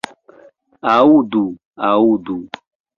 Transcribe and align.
Aŭdu, 0.93 1.45
aŭdu. 1.93 2.43